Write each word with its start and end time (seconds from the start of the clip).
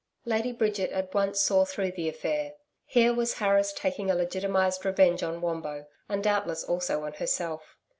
Lady 0.25 0.51
Bridget 0.51 0.89
at 0.91 1.13
once 1.13 1.39
saw 1.39 1.63
through 1.63 1.91
the 1.91 2.09
affair. 2.09 2.53
Here 2.85 3.13
was 3.13 3.33
Harris 3.35 3.71
taking 3.71 4.09
a 4.09 4.15
legitimized 4.15 4.83
revenge 4.83 5.21
on 5.21 5.41
Wombo, 5.41 5.85
and 6.09 6.23
doubtless 6.23 6.63
also 6.63 7.03
on 7.03 7.13
herself. 7.13 7.77